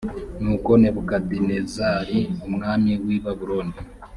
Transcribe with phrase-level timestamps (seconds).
[0.41, 3.75] nuko nebukadinezari umwami w i babuloni